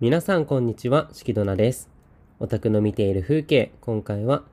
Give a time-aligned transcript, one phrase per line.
[0.00, 1.90] 皆さんこんにちは、しきどなです。
[2.38, 4.44] オタクの見ている風景、今回は、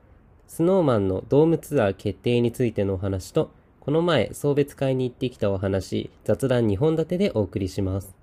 [0.48, 8.16] スノーマンのドームツアー決定についてのお話と、この前送別会に行ってきたお話、雑談2本立てでお送りします。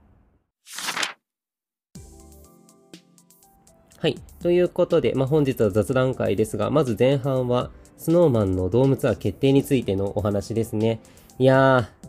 [3.99, 4.17] はい。
[4.43, 10.99] ということで、まあ、本日は雑談会ですが、まず前半は、スノーマンのドームツアー決定についてのお話ですね。
[11.39, 12.09] いやー、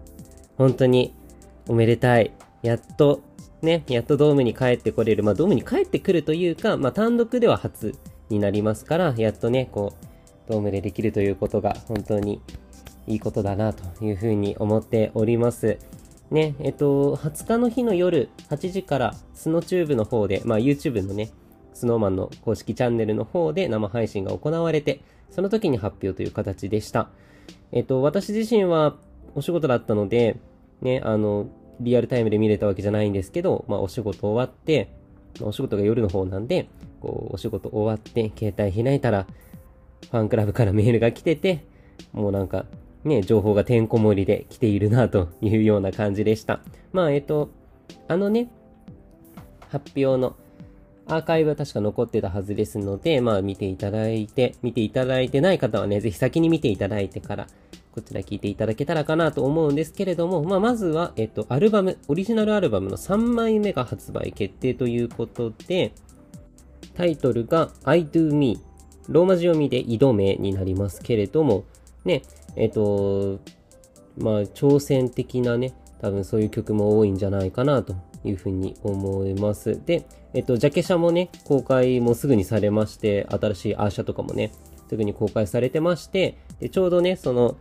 [0.57, 1.13] 本当に
[1.67, 2.33] おめでたい。
[2.63, 3.21] やっと、
[3.63, 5.23] ね、やっとドームに帰ってこれる。
[5.23, 7.95] まあ、ドームに帰ってくるというか、まあ、単独では初
[8.29, 12.41] になりますから、やっとね、こう、ドームでできるということが本当に
[13.07, 15.77] いいことだなというふうに思っております。
[16.29, 21.29] ね、えっと、20日の日の夜8時からスノチューブの方で、まあ YouTube のね、
[21.73, 27.09] スノーマンの公式チャンネルの方で生配信が行われて、その時に発表という形でした。
[27.71, 28.95] えっと、私自身は
[29.35, 30.37] お仕事だったので、
[30.81, 31.47] ね、あの、
[31.79, 34.89] リアルタイムで見れたわけじゃないんですけど、まあお仕事終わって、
[35.41, 36.67] お仕事が夜の方なんで、
[37.01, 39.27] こう、お仕事終わって、携帯開いたら、
[40.11, 41.65] ファンクラブからメールが来てて、
[42.11, 42.65] もうなんか、
[43.03, 46.61] ね、情報がてんこ盛りで来ているなというような感じでした。
[46.91, 47.49] まあ、えっと、
[48.07, 48.49] あのね、
[49.69, 50.35] 発表の
[51.07, 57.47] アーカイブは確か残ってたはずですので、まあ見ていただいて、見ていただいてない方はね、ぜひ先に見ていただいてから、
[57.93, 65.93] こちら聞いていただけたらかなと思うんですけれども、まあまずは、えっと、アルバム、オリジナルアルバムの3枚目が発売決定ということで、
[66.95, 68.59] タイトルが I Do Me
[69.09, 71.65] ローマ字読みで挑めになりますけれども、
[72.05, 72.23] ね、
[72.55, 73.39] えっと、
[74.17, 79.79] まあ、挑戦的なね、多分そういう曲も多いんじゃないかなというふうに思います。
[79.85, 84.51] で、えっと、ジャケ写もね、公開もすぐにされまして、新しいアーシャとかもね、
[84.89, 87.55] すぐに公開されてまして、でちょうどね、その、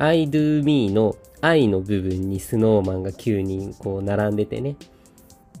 [0.00, 4.76] I do me の愛の部分にスノーマンが9人こう並んでてね、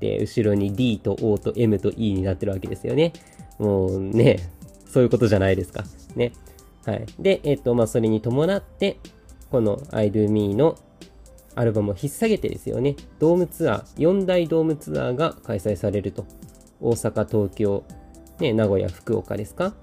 [0.00, 3.12] で、後ろに D と O と M と E になってるわけですよね。
[3.58, 4.50] もうね、
[4.86, 5.84] そういうことじゃないですか。
[6.16, 6.32] ね。
[6.86, 7.06] はい。
[7.18, 8.96] で、えっと、まあ、それに伴って、
[9.50, 10.78] この I Do Me の
[11.54, 16.24] アルバムを引っ提げてですよね、ドームツアー、4大ドームツアーが開催されると。
[16.80, 17.84] 大阪、東京、
[18.38, 19.74] ね、名古屋、福岡ですか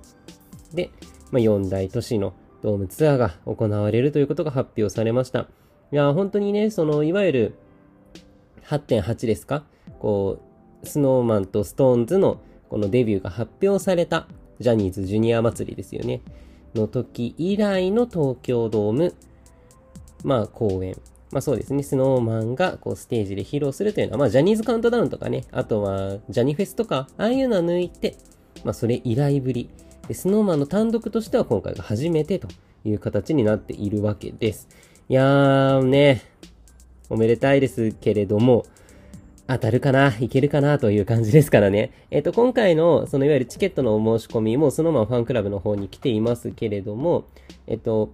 [0.74, 0.90] で、
[1.32, 2.34] まあ、4大都市の
[2.68, 5.48] ドームツアーが行われるということが発表されました。
[5.94, 7.56] いや、本当にね、その、いわゆる
[8.66, 9.64] 8.8ですか？
[10.00, 10.40] こ
[10.84, 14.28] う、スノーマンとストーンズのこのデビューが発表された
[14.60, 16.22] ジャニーズジュニア祭りですよね。
[16.76, 19.16] の時以来の東京ドーム、
[20.26, 20.98] まあ公演。
[21.32, 28.18] まあそうですね、スノーマンがこうステージで披露するというのは、まあジャニーズカウントダウンとかね、あとはジャニフェスとか、ああいうのは抜いて、
[28.66, 29.70] まあそれ以来ぶり。
[30.08, 32.48] で、スノーマンの単独としては今回が初めてと
[32.86, 34.68] いう形になっているわけです。
[35.10, 36.22] いやーね、
[37.10, 38.66] おめでたいですけれども、
[39.48, 40.14] 当たるかな？
[40.20, 40.78] いけるかな？
[40.78, 41.92] という感じですからね。
[42.12, 47.26] えっ、と、今回の、そのいわゆるチケットのお申し込みも、そのままファンクラブの方に来ていますけれども、
[47.66, 48.12] えっ、と、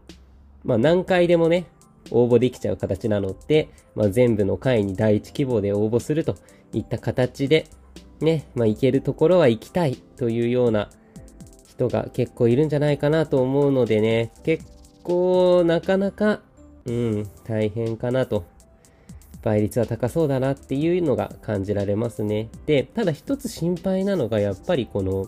[0.63, 1.65] まあ、何回でもね、
[2.11, 6.35] 応募できちゃう形なので、まあ、全部の回に第一希望で応募すると
[6.71, 7.67] いった形で、
[8.21, 10.89] ね、まあ、行けるところは行きたいというような
[11.73, 14.65] 人が結構いるんじゃないかなと思うのでね、結
[15.03, 16.41] 構なかなか、
[16.85, 18.45] うん、大変かなと
[19.41, 22.49] 倍率は高そうだなっていうのが感じられますね。
[22.65, 25.27] で、ただ一つ心配なのがやっぱりこの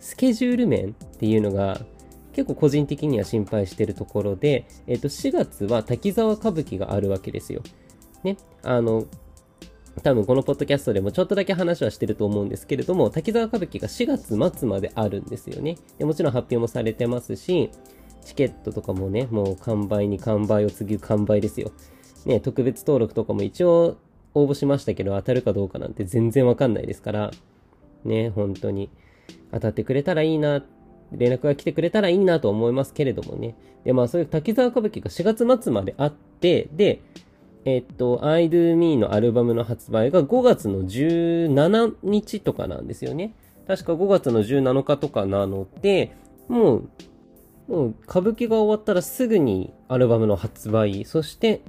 [0.00, 1.80] スケジュール面っていうのが
[2.32, 7.62] 結構個人的には心配してるところで、えっと、4月は滝沢歌舞伎があるわけですよ。
[8.22, 8.36] ね。
[8.62, 9.06] あの、
[10.02, 15.76] 多分このポッドキャストでもちょっとだけ話はしてると思うんですけれども、滝沢歌舞伎が4月末まであるんですよね。
[15.98, 17.70] でもちろん発表もされてますし、
[18.24, 21.72] チケットとかもね、もう完売に完売を次ぐ完売ですよ。
[22.26, 23.96] ね、特別登録とかも一応
[24.34, 27.30] 応募しましたけど、当たるかどうかなんて全然わかんないですから、
[28.04, 28.90] ね、本当に
[29.52, 30.64] 当たってくれたらいいな、
[31.12, 33.56] 連絡が来てくれたらいいなと思いますけれどもね。
[33.84, 37.00] で、まあそういう滝沢歌舞伎が4月末まであって、で、
[37.64, 43.34] えっと、I Do Me のアルバムの発売が5月の17日とかなんですよね。
[43.66, 46.16] 確か5月の17日とかなので、
[46.48, 46.88] もう、
[47.68, 51.60] もう歌舞伎が終わったらすぐにアルバムの発売、そして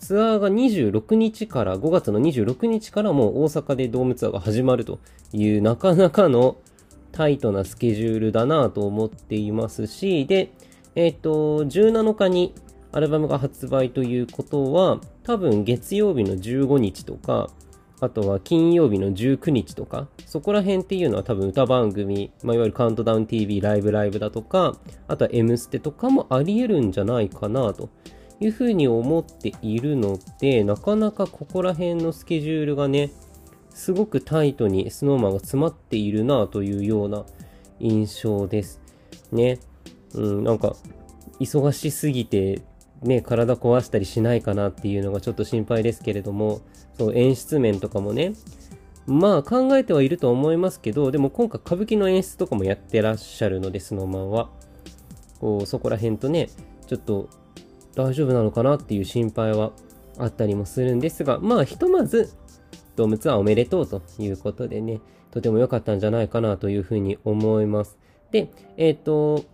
[0.00, 4.98] ツアーが26日から、5月の26日からもう大阪でドームツアーが始まると
[5.32, 6.56] いうなかなかの
[7.12, 10.52] タイトなスケジュールだなと思っていますし、で、
[10.94, 12.54] えっ、と、17日に
[12.92, 17.50] アルバムが発売ということは、多分月曜日の15日とか、
[18.00, 27.90] あとは金曜日の19日とか、そこら辺っていうのは多分歌番組、まあ、いわゆるカウントダウン TV ライブライブだとか、あとは M ステとかもあり得るんじゃないかなと
[28.40, 33.12] いうふうに思っているので、なかなかここら辺のスケジュールがね、
[33.68, 37.24] すごくタイトに snowman が詰まっているなというような
[37.78, 38.80] 印象です。
[39.30, 39.60] ね。
[40.14, 40.74] うん、なんか、
[41.38, 42.62] 忙しすぎて、
[43.02, 46.60] ね、体壊したりしないかなっていうのがちょっと心配ですけれども、
[46.98, 48.32] そう、演出面とかもね、
[49.06, 54.50] まあ考えてはいると思いますけど、でも今回歌舞伎の演出とかもやってらっしゃるので、スノーマンは。
[55.40, 56.50] こう、そこら辺とね、
[56.86, 57.30] ちょっと
[57.96, 59.72] 大丈夫なのかなっていう心配は
[60.18, 62.34] あったりもするんですが、まあひとまず、
[62.96, 65.00] ドームツアーおめでとうということでね、
[65.30, 67.96] とても良かったんじゃないかなというふうに思います。
[68.30, 69.44] で、えっ、ー、と、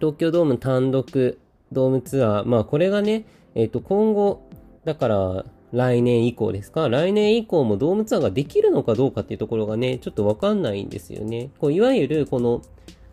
[0.00, 1.38] 東京ドーム単独
[1.74, 4.48] ドームツアー、まあこれがね、えっ、ー、と今後、
[4.84, 6.88] だから来年以降ですか？
[6.88, 11.50] 来年以降もドームツアーができるのかどうかっていうところがね、ちょっとわかんないんですよね。
[11.58, 12.62] こういわゆるこの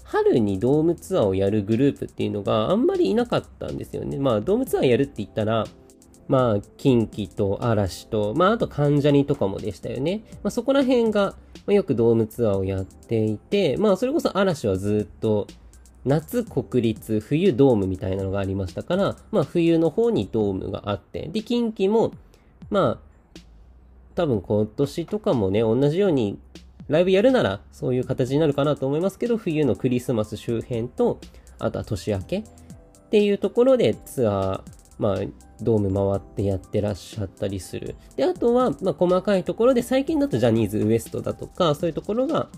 [0.03, 4.17] 春にドームツアーをやるグループっていうのがあんまりいなかったんですよね。
[4.17, 5.65] まあドームツアーやるって言ったら、
[6.27, 10.23] まあ、近畿と嵐と、まあ、あと関ジャニとかもでしたよね。
[10.43, 11.35] まあ、そこら辺が、
[11.65, 15.47] まあ、よくドームツアーをやっていて、まあ、それこそ嵐はずっと、
[16.06, 22.12] 夏国立、冬ドームみたいなのがありましたから、まあ、冬の方にドームがあって、で、近畿も、
[22.69, 23.42] まあ、
[24.15, 26.39] 多分今年とかもね、同じように、
[26.88, 31.19] ライブやるなら、そういう形になるかなと思いますけど、冬のクリスマス周辺と、
[31.59, 32.44] あとは年明けっ
[33.12, 34.62] ていうところでツアー、
[34.98, 35.18] まあ、
[35.62, 37.95] ドーム回ってやってらっしゃったりする。
[38.15, 42.50] で、あとは、まあ、細かいところで、最近だとジャニーズ WEST だとか、そういうところが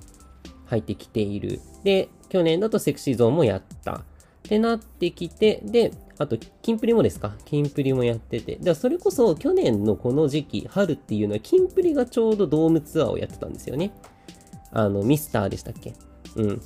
[0.74, 1.60] 入ってきている。
[1.84, 3.94] で、去年だとセクシーゾーンもやった。
[3.94, 4.02] っ
[4.42, 7.34] てなってきて、で、あと、キンプリもですか？
[7.46, 8.58] キンプリもやってて。
[8.58, 13.92] だそれこそ去年のこの時期、春っていうのは、キンプリがちょうどドームツアーをやってたんですよね。
[14.72, 15.94] あの、ミスターでしたっけ？
[16.36, 16.62] うん。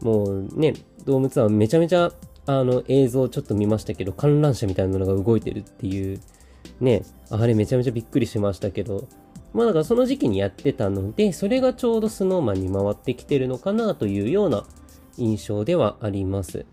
[0.00, 0.74] もうね、
[1.04, 2.12] ドームツアーめちゃめちゃ
[2.46, 6.20] あの映像ちょっと見ましたけど、観覧車みたいなのが動いてるっていう、
[6.80, 9.06] ね、あれめちゃめちゃびっくりしましたけど、
[9.56, 14.66] まあだからその時期にやってたので、それがちょうどスノーマンに回ってきてるのかなというような
[15.16, 16.66] 印象ではあります。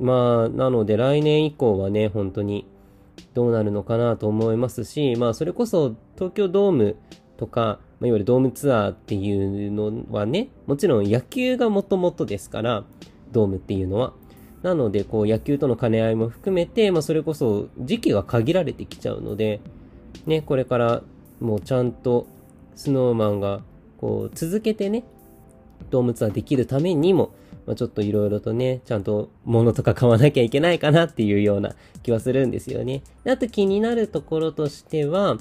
[0.00, 2.66] まあ、なので来年以降はね、本当に
[3.34, 6.96] どうなるのかなと思いますし、まあそれこそ東京ドーム
[7.36, 12.84] とか、まあ、いわゆるドームツアーっていうのはね、もちろん野球がもともとですから、
[13.30, 14.14] ドームっていうのは。
[14.62, 19.60] なので、こう、野球との兼ね合いも含めて、まあ、それこそ時期が限られてきちゃうので、
[20.24, 21.02] ね、これから
[21.42, 22.26] もうちゃんと、
[22.74, 23.62] スノーマンが、
[23.98, 25.04] こう、続けてね、
[25.90, 27.34] ドームツアーできるためにも、
[27.66, 33.02] まあ、ちょっといろいろとね、ちゃんと物とか買わなきゃいけないかなっていうような気はするんですよね。
[33.26, 35.38] あと気になるところとしては、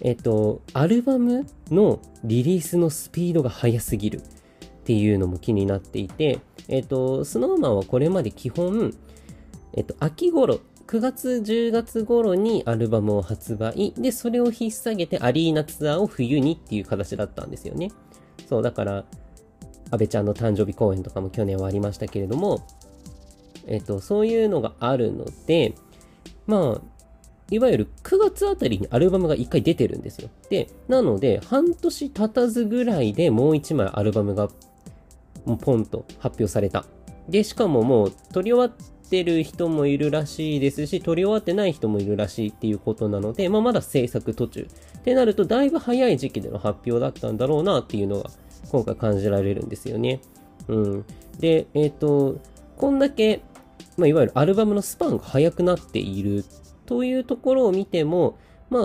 [0.00, 4.20] えっと、アルバムのリリースのスピードが速すぎるっ
[4.84, 8.94] ていうのも気になっていて、えっ、ー、と、スノーマンはこれまで基本、
[9.74, 13.92] えっ、と、秋頃、9月、10月頃にアルバムを発売。
[13.98, 17.90] で、それを引っ提げてアリーナツアーを冬にっていう形だったんですよね。
[18.48, 19.04] そう、だから、
[19.90, 22.66] 安倍ちゃんの誕生日公演とかも去年はありましたけれども、
[23.66, 25.74] えっ、と、そういうのがあるので、
[26.46, 26.98] まあ、
[27.50, 30.30] いわゆる9月あたりにアルバムが1回出てるんですよ。
[30.48, 34.48] で、なので、半年経たずぐらいでもう1枚アルバムが
[35.60, 36.86] ポンと発表された。
[37.28, 44.68] で、しかももう撮り終わってる人もいるらしいですし、撮り終わってない人もいるらしいっていうことなので、まあ、まだ制作途中。
[44.98, 48.30] ってなると、だいぶ早い時期での発表だったんだろうなっていうのが、
[48.70, 50.20] 今回感じられるんですよね。
[50.68, 51.04] うん。
[51.38, 52.40] で、えっ、ー、と、
[52.76, 53.42] こんだけ、
[53.96, 56.44] まあ、いわゆるアルバムのスパンが速くなっている
[56.86, 58.38] というところを見ても、
[58.70, 58.82] まあ、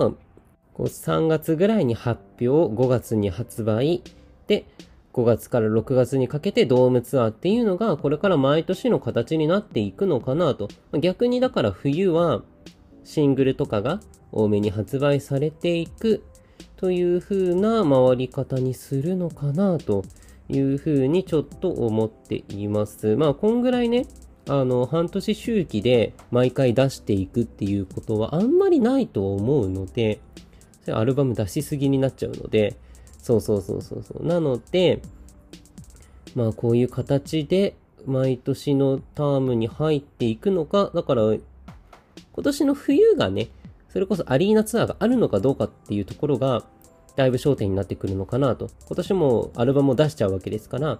[0.74, 4.02] こう3月ぐらいに発表、5月に発売、
[4.46, 4.66] で、
[5.14, 10.68] 5月から6月にかけてドームツアーっていうのがこれから毎年の形になっていくのかなと。
[11.00, 12.42] 逆にだから冬は
[13.04, 14.00] シングルとかが
[14.32, 16.24] 多めに発売されていく
[16.76, 20.04] という風な回り方にするのかなと
[20.48, 23.14] いう風にちょっと思っています。
[23.14, 24.06] まあこんぐらいね、
[24.48, 30.18] あの半年周期で毎回出していくっていうことはあんまりないと思うので、
[30.88, 32.76] アルバム出しすぎになっちゃうので、
[33.24, 34.26] そうそうそうそうそう。
[34.26, 35.00] なので、
[36.34, 41.40] まあこういう形で毎年のタームに入っていくのか、だから今
[42.42, 43.48] 年の冬がね、
[43.88, 46.64] それこそアリーナツアーがあるのかどうかっていうところが、
[47.16, 48.68] だいぶ焦点になってくるのかなと。
[48.88, 50.98] 今年もアルバムを出しちゃうわけですから、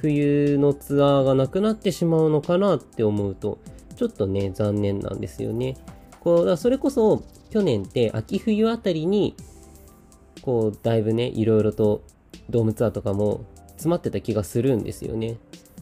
[0.00, 3.58] 冬のツアーがなくなってしまうのかなって思うと、
[3.94, 5.76] ちょっとね、残念なんですよね。
[6.18, 9.36] こう、だそれこそ、去年って秋冬あたりに
[10.42, 12.02] こう、だいぶね、いろいろと
[12.48, 15.36] ドームツアーとかも詰まってた気がするんですよね。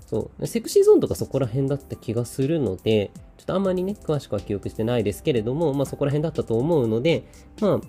[0.07, 0.47] そう。
[0.47, 7.25] セクシーゾーンとかそこら辺だった気がするので、ちょっとあんまりね、詳しくは記憶してないですけれども、まあそこら辺だったと思うので、
[7.61, 7.81] まあ、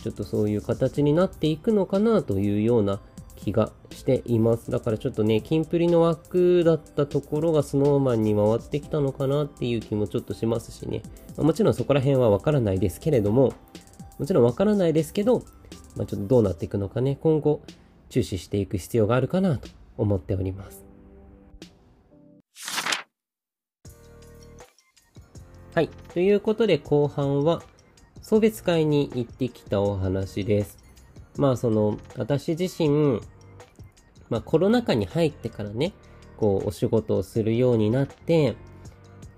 [0.00, 3.00] ちょっとそういう形になっていくのかなというような
[3.36, 4.70] 気がしています。
[4.70, 11.02] だからちょっとね、キンプリの枠だったところが snowman に回ってきたのかなっていう気もちょっとしますしね。
[11.36, 13.52] もちろんそこら辺はわからないですけれども、
[14.18, 15.42] もちろんわからないですけど、
[15.96, 17.62] まあ、ちょっとどうなっていくのかね、今後
[18.08, 20.84] 注視していく必要があるかなと思っております。
[25.74, 25.88] はい。
[26.12, 27.62] ということで後半は
[28.22, 30.78] 送別会に行ってきたお話です。
[31.36, 33.20] まあその私自身
[34.34, 35.92] まあ、コロナ禍に入ってからね、
[36.36, 38.56] こう、お仕事をするようになって、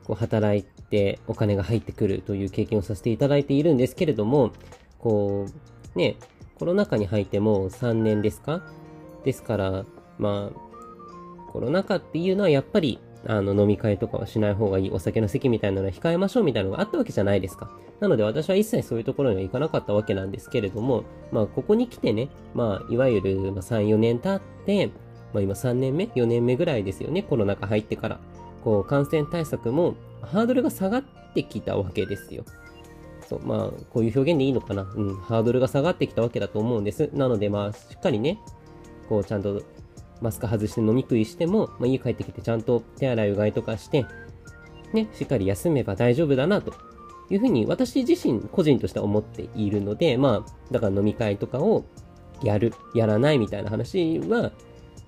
[0.05, 4.53] こう、働いてお金が入ってくるという経験をさせていただいているんですけれども、
[4.99, 5.47] こ
[5.95, 6.17] う、ね、
[6.59, 8.63] コロナ禍に入ってもう3年ですか？
[9.25, 9.85] ですから、
[10.19, 17.71] まあ、コロナ禍っていうのはやっぱり、あの、飲み会とかはしない方がいい、お酒の席みたいなのは控えましょうみたいなのがあったわけじゃないですか。
[17.99, 24.87] なので私は一切そういうところには行かなかったわけなんですけれども、まあ、ここに来てね、まあ、いわゆる3、4年経って、
[25.33, 28.21] まあ、今3年目 ?4 年目ぐらいですよね、コロナ禍入ってから。
[28.63, 32.45] こう、感染対策もハードルが下がってきたわけですよ。
[33.29, 34.83] そう、まあ、こういう表現でいいのかな。
[34.83, 37.11] うん、ハードルが下がってきたわけだと思うんです。
[37.13, 38.39] なので、まあ、しっかりね、
[39.09, 39.63] こう、ちゃんと
[40.21, 44.07] マスク外して飲み食いしても、まあ、家帰ってきてちゃんと手洗いうがいとかして、
[44.93, 46.73] ね、しっかり休めば大丈夫だなと
[47.31, 51.85] いうふうに私自身個人としては思っているので、まあ、だから飲み会とかを
[52.43, 54.53] やる、やらないみたいな話は、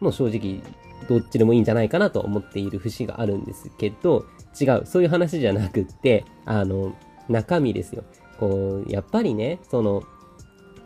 [0.01, 0.63] もう正直、
[1.09, 4.27] どっちでもいいんじゃないかなと思っている節があるんですけど、
[4.61, 6.93] 違う、そういう話じゃなくって、あの、
[7.29, 8.05] 中身ですよ。
[8.39, 10.03] こう、やっぱりね、その、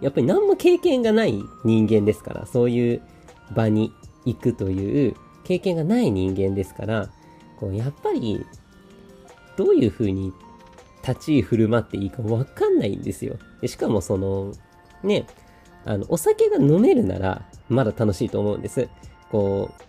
[0.00, 3.02] やっぱり何も経験がない人間ですから、そういう
[3.54, 3.92] 場に
[4.24, 7.10] 行くという経験がない人間ですから、
[7.58, 8.44] こう、やっぱり、
[9.56, 10.32] どういう風に
[11.06, 13.36] 立ち居振る舞っていいかわかんないんですよ。
[13.60, 14.52] でしかもその、
[15.02, 15.26] ね、
[15.84, 18.88] あの、お酒が飲めるなら、まだ楽しいと思うんです。
[19.30, 19.82] こう、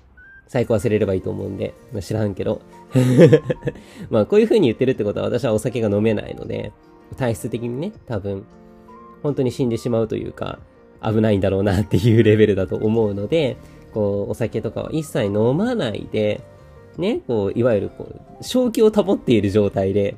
[0.54, 2.62] 最高忘れればいいと思うんで、まあ、知らんけど。
[4.12, 6.72] まあ、こういう風に言ってるってことは私はお酒が飲めないので、
[7.18, 8.46] 体質的にね、多分、
[9.24, 10.60] 本当に死んでしまうというか、
[11.04, 13.58] 危ないんだろうなっていうレベルだと思うので、
[13.96, 16.42] こう、お酒とかは一切飲まないで、
[17.00, 18.08] ね、こう、いわゆるこ
[18.40, 20.18] う、正気を保っている状態で、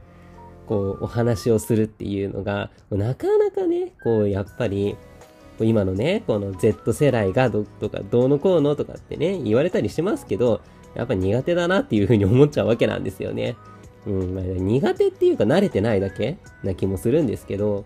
[0.68, 4.98] こう、お話をするっていうのが、なかなかね、こう、やっぱり、
[5.63, 10.62] 今のね、この Z 世代がどとかどうのこうのとかってね、言われたりしますけど、
[10.95, 13.55] やっぱ苦手だなっていうふうに思っちゃうわけなんですよね。
[14.05, 17.85] うん、まあ、苦手っていうか慣れてないだけな気もするんですけど、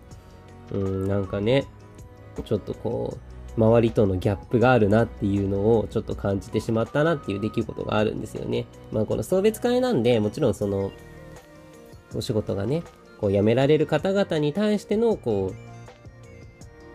[0.72, 1.66] うん、なんかね、
[2.44, 8.66] ちょっとこう、周りとのギャップがあるなっていうのをちょっと感じてしまったなっていう出来事があるんですよね。
[8.92, 10.92] まあこの送別会なんで、もちろんその、
[12.14, 12.82] お仕事がね、
[13.20, 15.52] こう辞められる方々に対しての、こ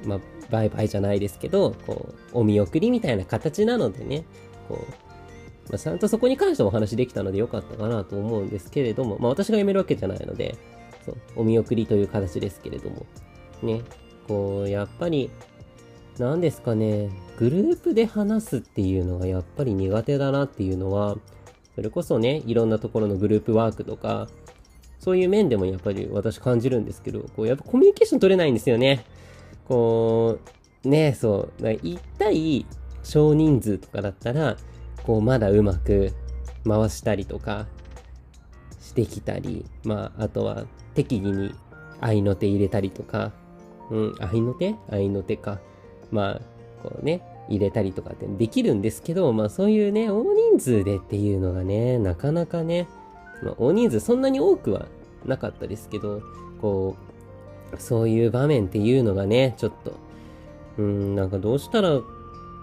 [0.03, 4.25] う、まあ、バイバイじゃないですけど、こう、お見送りみたいな形なのでね、
[4.68, 10.56] こう、まあ、ちゃんとそこに関してお話できたのでよかったかなと思うんですけれども、まあ私が辞めるわけじゃないので、
[11.06, 13.06] そう、お見送りという形ですけれども、
[13.64, 13.82] ね、
[14.28, 15.30] こう、やっぱり、
[16.18, 21.18] 何ですかね、グループで話すっていうのがやっぱり苦手だなっていうのは、
[21.75, 24.30] それこそね、いろんなところのグループワークとか、
[25.00, 29.06] そういう面でもやっぱり私感じるんですけど、こうやっぱコミュニケーション取れないんですよね。
[29.68, 30.40] こ
[30.84, 32.66] う、ね、そう、1対
[33.04, 34.58] 少人数とかだったら、
[35.04, 36.14] こうまだうまく
[36.68, 37.68] 回したりとか
[38.80, 41.54] してきたり、まあ、あとは適宜に
[42.02, 43.32] 合いの手入れたりとか、
[43.92, 44.76] うん、合いの手？
[44.90, 45.60] 合いの手か。
[46.12, 46.42] まあ、
[46.82, 52.88] こうね、入れたりとかってできるんですけど、まあそういうね、大人数でっていうのがね、なかなかね、
[53.44, 54.88] まあ、大人数そんなに多くは
[55.26, 56.22] なかったですけど、
[56.62, 57.05] こう、
[57.79, 59.94] そういう場面っていうのがね、ちょっと、
[60.77, 62.00] うん、なんかどうしたら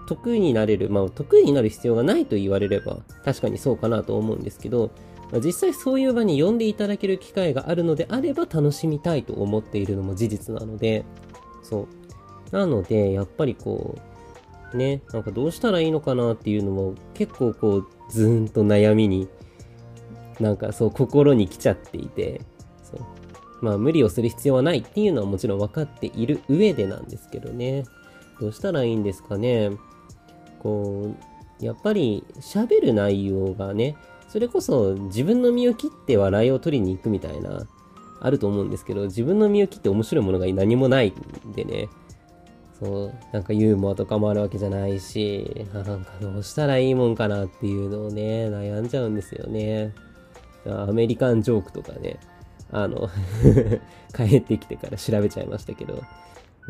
[0.07, 4.91] 得意になれる、まあ得意になる必要がないと言われれば確かにそうかなと思うんですけど、
[5.31, 11.05] まあ、実際そういう場に呼んでいただける機会があるのであれば楽しみたいと思っているのも事実なので、
[11.63, 11.87] そ
[12.51, 12.55] う。
[12.55, 13.97] なので、やっぱりこ
[14.73, 19.27] う、ね、なんかどうしたらいいのかなっていうのも結構こう、ずーんと悩みに
[20.39, 22.41] なんかそう心に来ちゃっていて、
[22.83, 22.99] そう。
[23.63, 27.85] まあ無理をする必要はないっていうのはもちろん分かっている上でなんですけどね。
[28.41, 29.71] どうしたらいいんですかね。
[30.59, 31.13] こ
[31.61, 33.95] う、やっぱり喋る内容がね、
[34.27, 37.65] それこそ自分の身を切って笑いを取りに行くみたいな、
[38.19, 41.13] あると思うんですけど、自分の身を切って面白いものが何もない
[41.47, 41.87] んでね、
[42.81, 49.93] そう、なんかユーモアとかもあるわけじゃないし、なんかどうしたらいいもんかなっていうのをね、悩んじゃうんですよね。
[50.65, 52.19] アメリカンジョークとかね、
[52.73, 53.07] あの
[54.15, 56.01] 帰ってきてから調べちゃいましたけど、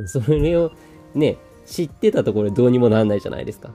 [0.06, 0.72] それを
[1.16, 3.70] ね、知ってたところどうにもなんないじゃないですか。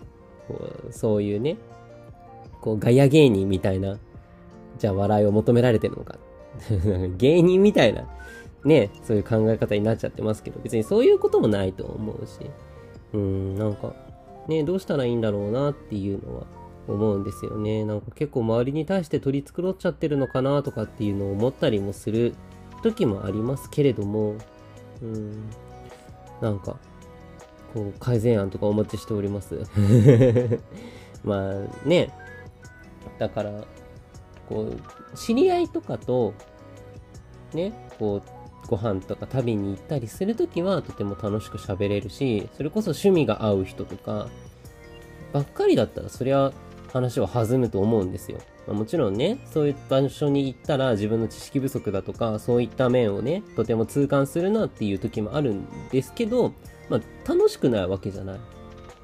[0.47, 1.57] こうそういうね、
[2.61, 3.99] こうガヤ芸人みたいな、
[4.79, 6.19] じゃあ笑いを求められてるのか。
[7.17, 8.05] 芸人みたいな、
[8.65, 12.51] ね、そういう考え方になっちゃってますけど、別にそういうこともないと思うし、
[13.15, 13.95] うん、なんか、
[14.49, 16.47] ね、どうしたらいいんだろうなっていうのは
[16.89, 17.85] 思うんですよね。
[17.85, 22.35] なんか結構周りに対して取り繕っちゃってるのかなとかっていうのを思ったりもする
[22.83, 24.37] 時もありますけれども、
[25.03, 25.51] うん、
[26.41, 26.77] なんか、
[27.75, 29.61] こう、改善案とかお待ちしております。
[31.25, 32.13] まあね、
[33.19, 33.65] だから、
[34.49, 36.33] こう、知り合いとかと、
[37.53, 44.29] ね、こう、ご飯とか食べに行ったりするときはとても楽しく喋れるし、それこそ趣味が合う人とか、
[45.33, 46.53] ばっかりだったらそりゃ
[46.93, 48.39] 話は弾むと思うんですよ。
[48.67, 56.53] まあ、もちろんね、そういう場所に行ったら自分の知識不足だとか、そういった面をね、とても痛感するなっていう時もあるんですけど、
[56.89, 58.41] まあ、楽しくないわけじゃない。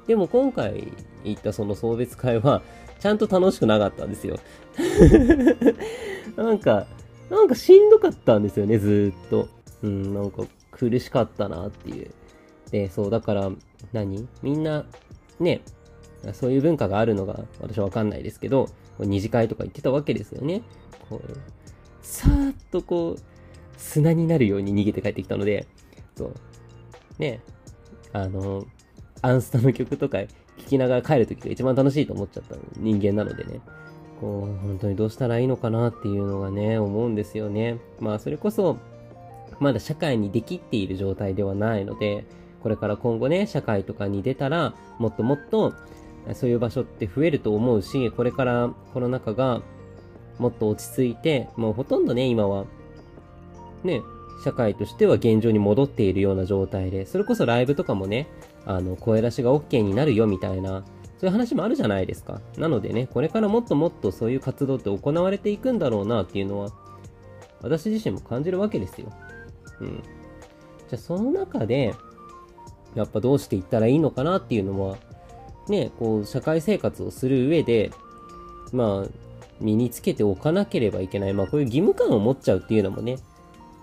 [0.07, 0.91] でも今回
[1.23, 2.61] 行ったその送別会は、
[2.99, 4.37] ちゃんと楽しくなかったんですよ。
[6.35, 6.87] なんか、
[7.29, 9.47] なんかしんどかったんですよね、ずっと。
[9.83, 12.11] うん、なんか苦しかったなっていう。
[12.71, 13.51] で、そう、だから
[13.93, 14.85] 何、みんな、
[15.39, 15.61] ね、
[16.33, 20.61] そういう文化があるのが私はわかんないですけど、二次会とか行ってたわけですよね。
[21.09, 21.37] こう、
[22.01, 23.21] さーっとこう、
[23.77, 25.67] 砂になるように逃げて帰ってきたので、
[26.15, 26.33] そう、
[27.19, 27.41] ね、
[28.13, 28.65] あの、
[29.21, 30.27] アンスタの曲とか聴
[30.67, 33.59] きながら帰るときが一番楽しいと思っちゃった人間なのでね。
[34.21, 37.79] こう、本当にどうしたらいいのかなっていうのがね、思うんですよね。
[37.99, 38.77] まあ、それこそ、
[39.59, 42.25] まだ社会にできっている状態ではないので、
[42.61, 45.73] これから今後ね、社会とかに出たら、もっともっと、
[46.33, 49.61] そういう場所って増えると思うし、これからコロナ禍が
[50.39, 52.65] もっと落ち着いて、もうほとんどね、今は、
[53.83, 54.01] ね、
[54.43, 58.27] 社会としては現状に戻っているような状態で、それこそライブとかもね、
[58.65, 60.83] あの、声出しが OK になるよみたいな、
[61.17, 62.41] そういう話もあるじゃないですか。
[62.57, 66.69] なのでね、これからもっともっとそういう活動って行われていくんだろうなっていうのは、
[67.61, 69.11] 私自身も感じるわけですよ。
[69.79, 69.87] うん。
[69.87, 71.93] じゃあその中で、
[72.93, 74.97] やっぱどうしていったらいいのかなっていうのは、
[75.69, 77.91] ね、こう、社会生活をする上で、
[78.71, 79.09] まあ、
[79.59, 81.33] 身につけておかなければいけない。
[81.33, 83.17] まあ、こういう義務感を持っちゃうっていうのもね、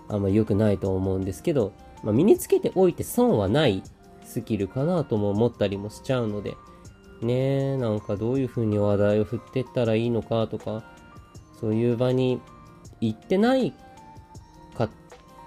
[0.09, 3.81] あんま良くないと思うんですけど、まあ、身につけておいて損はない
[4.25, 6.55] スキルかなとも思ったりもしちゃうので、
[7.21, 10.83] ねえなんかどういう風に話題を振ってったらいいのかとか、
[11.59, 12.41] そういう場に
[12.99, 13.73] 行ってない
[14.75, 14.89] かっ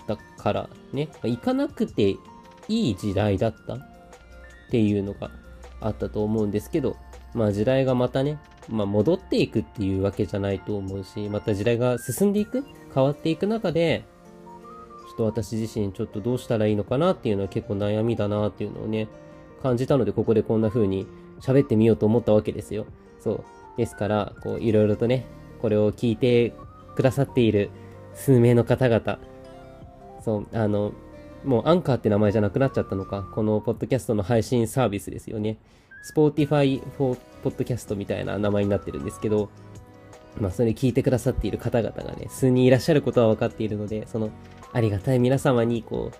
[0.06, 2.16] たからね、まあ行かなくて
[2.68, 3.80] いい時代だったっ
[4.70, 5.30] ていうのが
[5.80, 6.96] あったと思うんですけど、
[7.34, 14.04] まあ時代がまたね、まあ戻っていくっていうわけじゃないと思うし、また時代が進んでいく変わっていく中で、
[15.08, 19.08] ちょっと私自身ちょっとどうしたらいいのかなっていうのは結構悩みだなっていうのをね、
[19.62, 21.06] 感じたのでここでこんな風に
[21.40, 22.86] 喋ってみようと思ったわけですよ。
[23.20, 23.44] そう。
[23.76, 25.26] ですから、こういろいろとね、
[25.60, 26.54] これを聞いて
[26.94, 27.70] くださっている
[28.14, 29.18] 数名の方々、
[30.24, 30.92] そう、あの、
[31.46, 35.58] もうアンカーって名前じゃなくなっちゃったのか、このポッドキャストの配信サービスですよね。
[36.12, 39.48] Spotify for Podcast みたいな名前になってるんですけど、
[40.40, 44.30] まあそれ聞いてくださっている方々がね、数人いらっしゃることは分かっているので、その
[44.72, 46.16] ありがたい皆様にこう、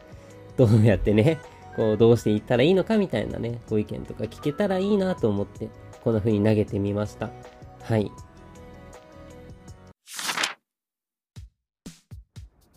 [0.57, 1.39] どうやってね、
[1.75, 5.69] こうどうしていったらいいのかみたいなね、ご意見とか聞けたらいいなと思って、
[6.05, 7.31] こんな風に投げてみました。
[7.83, 8.11] はい。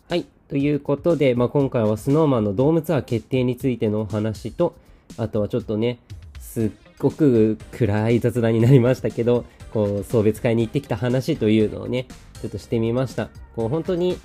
[0.08, 0.26] はい。
[0.50, 4.74] ということで、まあ、今回は snowman のドームツアー決定についてのお話と、
[5.16, 6.00] あとはちょっとね、
[6.40, 12.06] すっごく暗い雑談になりましたけど、こう、送別会に行ってきた話というのをね、
[12.42, 13.28] ちょっとしてみました。
[13.54, 14.18] こう、本当に、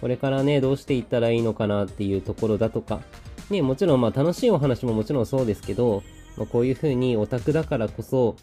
[0.00, 3.00] これからね、どうしていったらいいのかなっていうところだとか、
[3.48, 6.02] ね、もちろんまあ楽しいお話ももちろんそうですけど、
[6.36, 8.34] まあ、こういうふうにオタクだからこそ、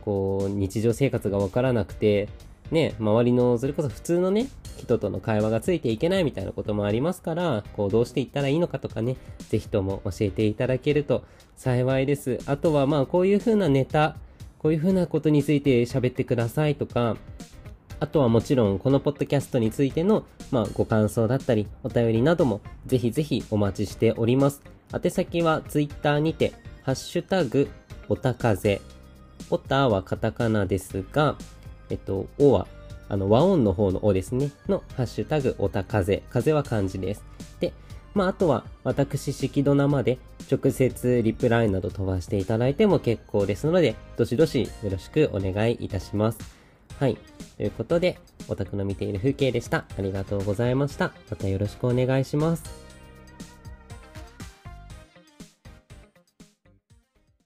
[0.00, 2.30] こう、日常生活がわからなくて、
[2.70, 4.46] ね、周りの、それこそ普通のね、
[4.80, 9.16] 人との会話がついていけないみたいなこともありますから、こうどうしていったらいいのかとかね、
[9.48, 11.22] ぜひとも教えていただけると
[11.56, 12.38] 幸いです。
[12.46, 14.16] あとはまあこういう風なネタ、
[14.58, 17.16] こういう風なことについて喋ってくださいとか、
[18.00, 24.62] あとはもちろんこのポッドキャストについての、まあ、ご感想だったりお便りなどもぜひぜひお待ちしております。
[24.92, 27.68] 宛先は Twitter にて、ハッシュタグ、
[28.08, 28.80] おたかぜ。
[29.50, 31.36] おたはカタカナですが、
[31.90, 32.66] えっと、おは
[33.10, 36.22] あの、和音の方のおですね、のハッシュタグ、おた風。
[36.30, 37.24] 風は漢字です。
[37.58, 37.72] で、
[38.14, 40.18] まあ、あとは、私、式戸生で、
[40.50, 46.38] 直接リプラインなど飛ばしていただいても結構ですので、どしどしよろしくお願いいたします。
[47.00, 47.18] はい。
[47.56, 49.86] ということで、お宅の見ている風景でした。
[49.98, 51.12] ありがとうございました。
[51.30, 52.89] またよろしくお願いします。